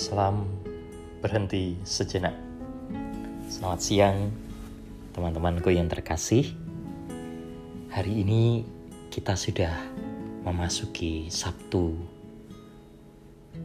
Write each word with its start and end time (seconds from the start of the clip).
Salam 0.00 0.48
berhenti 1.20 1.76
sejenak. 1.84 2.32
Selamat 3.52 3.80
siang, 3.84 4.32
teman-temanku 5.12 5.68
yang 5.68 5.92
terkasih. 5.92 6.56
Hari 7.92 8.24
ini 8.24 8.64
kita 9.12 9.36
sudah 9.36 9.76
memasuki 10.40 11.28
Sabtu 11.28 12.00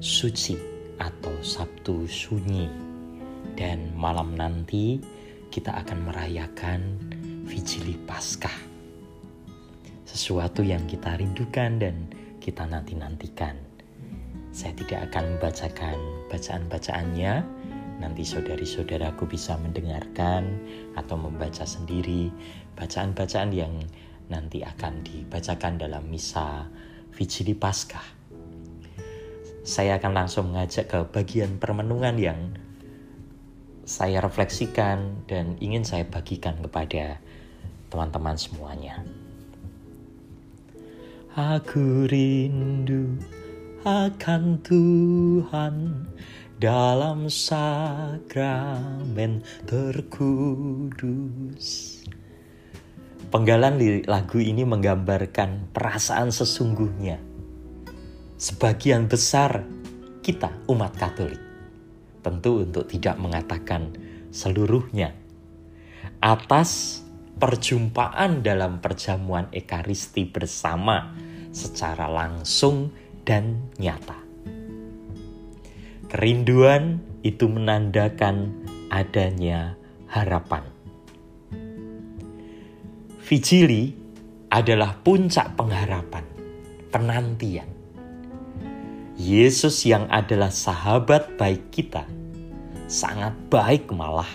suci 0.03 0.59
atau 0.99 1.31
Sabtu 1.39 2.03
sunyi, 2.03 2.67
dan 3.55 3.95
malam 3.95 4.35
nanti 4.35 4.99
kita 5.47 5.71
akan 5.87 6.11
merayakan 6.11 6.99
Vigili 7.47 7.95
Paskah. 7.95 8.59
Sesuatu 10.03 10.67
yang 10.67 10.83
kita 10.83 11.15
rindukan 11.15 11.79
dan 11.79 12.11
kita 12.43 12.67
nanti-nantikan 12.67 13.64
saya 14.55 14.71
tidak 14.71 15.11
akan 15.11 15.35
membacakan 15.35 15.99
bacaan-bacaannya. 16.31 17.43
Nanti 17.99 18.23
saudari-saudaraku 18.23 19.27
bisa 19.27 19.59
mendengarkan 19.59 20.47
atau 20.95 21.19
membaca 21.19 21.67
sendiri 21.67 22.31
bacaan-bacaan 22.79 23.51
yang 23.51 23.83
nanti 24.31 24.63
akan 24.63 25.03
dibacakan 25.03 25.75
dalam 25.75 26.07
misa 26.07 26.71
Vigili 27.11 27.51
Paskah. 27.51 28.15
Saya 29.67 29.99
akan 29.99 30.23
langsung 30.23 30.55
mengajak 30.55 30.87
ke 30.87 30.99
bagian 31.11 31.59
permenungan 31.59 32.15
yang 32.15 32.39
saya 33.83 34.23
refleksikan 34.23 35.27
dan 35.27 35.59
ingin 35.59 35.83
saya 35.83 36.07
bagikan 36.07 36.55
kepada 36.63 37.19
teman-teman 37.91 38.39
semuanya. 38.39 39.03
Aku 41.35 42.07
rindu 42.07 43.19
akan 43.85 44.65
Tuhan 44.65 46.09
dalam 46.57 47.29
sakramen 47.29 48.25
terkudus. 49.69 51.21
Penggalan 53.29 53.77
lagu 54.09 54.41
ini 54.41 54.65
menggambarkan 54.65 55.69
perasaan 55.69 56.33
sesungguhnya. 56.33 57.21
Sebagian 58.41 59.05
besar 59.05 59.61
kita 60.25 60.49
umat 60.65 60.97
Katolik, 60.97 61.37
tentu 62.25 62.65
untuk 62.65 62.89
tidak 62.89 63.21
mengatakan 63.21 63.93
seluruhnya, 64.33 65.13
atas 66.25 67.05
perjumpaan 67.37 68.41
dalam 68.41 68.81
perjamuan 68.81 69.45
Ekaristi 69.53 70.25
bersama 70.25 71.13
secara 71.53 72.09
langsung 72.09 73.04
dan 73.25 73.73
nyata. 73.81 74.21
Kerinduan 76.07 77.01
itu 77.25 77.49
menandakan 77.49 78.53
adanya 78.93 79.75
harapan. 80.07 80.63
Vigili 83.25 83.97
adalah 84.53 85.01
puncak 85.01 85.57
pengharapan, 85.57 86.23
penantian. 86.93 87.67
Yesus 89.17 89.81
yang 89.89 90.05
adalah 90.13 90.53
sahabat 90.53 91.33
baik 91.35 91.73
kita, 91.73 92.05
sangat 92.85 93.33
baik 93.49 93.89
malah, 93.89 94.29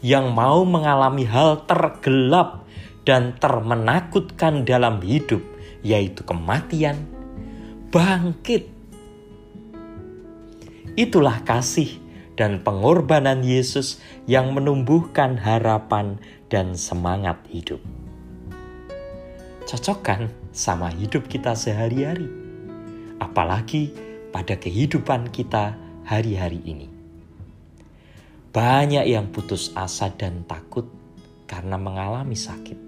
yang 0.00 0.32
mau 0.32 0.64
mengalami 0.64 1.28
hal 1.28 1.68
tergelap 1.68 2.64
dan 3.04 3.36
termenakutkan 3.36 4.64
dalam 4.64 5.04
hidup, 5.04 5.44
yaitu 5.84 6.24
kematian, 6.24 6.96
bangkit. 7.90 8.70
Itulah 10.94 11.42
kasih 11.42 11.98
dan 12.38 12.62
pengorbanan 12.62 13.42
Yesus 13.42 13.98
yang 14.30 14.54
menumbuhkan 14.54 15.34
harapan 15.34 16.22
dan 16.46 16.78
semangat 16.78 17.42
hidup. 17.50 17.82
Cocok 19.66 19.98
kan 20.06 20.30
sama 20.54 20.86
hidup 20.94 21.26
kita 21.26 21.58
sehari-hari? 21.58 22.30
Apalagi 23.18 23.90
pada 24.30 24.54
kehidupan 24.54 25.34
kita 25.34 25.74
hari-hari 26.06 26.62
ini. 26.62 26.86
Banyak 28.54 29.02
yang 29.02 29.34
putus 29.34 29.74
asa 29.74 30.14
dan 30.14 30.46
takut 30.46 30.86
karena 31.50 31.74
mengalami 31.74 32.38
sakit. 32.38 32.78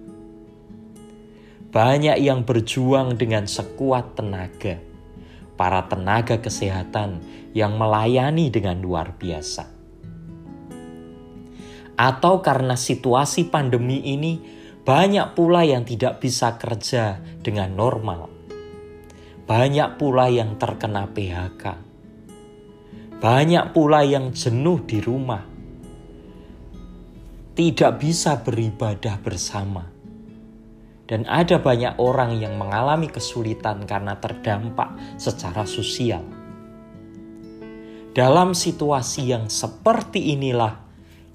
Banyak 1.74 2.22
yang 2.22 2.46
berjuang 2.46 3.18
dengan 3.18 3.50
sekuat 3.50 4.14
tenaga 4.14 4.91
para 5.62 5.86
tenaga 5.86 6.42
kesehatan 6.42 7.22
yang 7.54 7.78
melayani 7.78 8.50
dengan 8.50 8.82
luar 8.82 9.14
biasa. 9.14 9.70
Atau 11.94 12.42
karena 12.42 12.74
situasi 12.74 13.46
pandemi 13.46 14.02
ini, 14.02 14.42
banyak 14.82 15.38
pula 15.38 15.62
yang 15.62 15.86
tidak 15.86 16.18
bisa 16.18 16.58
kerja 16.58 17.22
dengan 17.46 17.78
normal. 17.78 18.26
Banyak 19.46 20.02
pula 20.02 20.26
yang 20.26 20.58
terkena 20.58 21.06
PHK. 21.06 21.64
Banyak 23.22 23.70
pula 23.70 24.02
yang 24.02 24.34
jenuh 24.34 24.82
di 24.82 24.98
rumah. 24.98 25.46
Tidak 27.54 27.92
bisa 28.02 28.42
beribadah 28.42 29.14
bersama 29.22 29.91
dan 31.12 31.28
ada 31.28 31.60
banyak 31.60 32.00
orang 32.00 32.40
yang 32.40 32.56
mengalami 32.56 33.04
kesulitan 33.04 33.84
karena 33.84 34.16
terdampak 34.16 34.96
secara 35.20 35.68
sosial. 35.68 36.24
Dalam 38.16 38.56
situasi 38.56 39.28
yang 39.28 39.52
seperti 39.52 40.32
inilah 40.32 40.80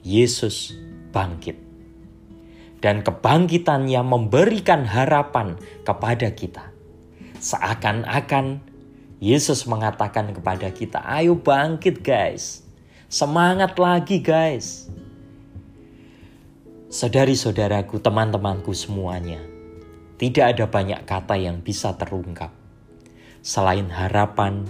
Yesus 0.02 0.74
bangkit. 1.14 1.70
Dan 2.82 3.06
kebangkitannya 3.06 4.02
memberikan 4.02 4.82
harapan 4.82 5.62
kepada 5.86 6.34
kita. 6.34 6.74
Seakan-akan 7.38 8.58
Yesus 9.22 9.70
mengatakan 9.70 10.34
kepada 10.34 10.74
kita, 10.74 11.06
ayo 11.22 11.38
bangkit 11.38 12.02
guys. 12.02 12.66
Semangat 13.14 13.78
lagi 13.78 14.26
guys. 14.26 14.90
Saudari-saudaraku, 16.90 17.98
teman-temanku 17.98 18.72
semuanya, 18.78 19.57
tidak 20.18 20.58
ada 20.58 20.66
banyak 20.66 21.02
kata 21.06 21.38
yang 21.38 21.62
bisa 21.62 21.94
terungkap 21.94 22.50
selain 23.46 23.88
harapan 23.88 24.66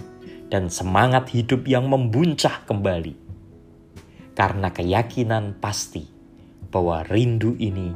dan 0.52 0.68
semangat 0.68 1.32
hidup 1.32 1.64
yang 1.64 1.88
membuncah 1.88 2.64
kembali. 2.68 3.16
Karena 4.36 4.70
keyakinan 4.70 5.58
pasti 5.58 6.06
bahwa 6.70 7.02
rindu 7.08 7.58
ini 7.58 7.90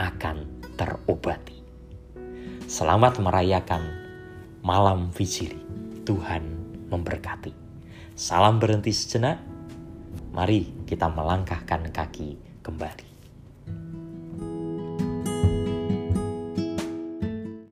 akan 0.00 0.46
terobati. 0.78 1.58
Selamat 2.64 3.20
merayakan 3.20 3.82
malam 4.64 5.12
Vigili. 5.12 5.60
Tuhan 6.02 6.42
memberkati. 6.88 7.52
Salam 8.16 8.58
berhenti 8.58 8.90
sejenak. 8.90 9.38
Mari 10.32 10.88
kita 10.88 11.12
melangkahkan 11.12 11.92
kaki 11.92 12.40
kembali. 12.64 13.11